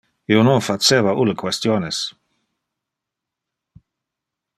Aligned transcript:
Io 0.35 0.43
non 0.45 0.61
faceva 0.67 1.11
ulle 1.25 1.35
questiones. 1.41 1.99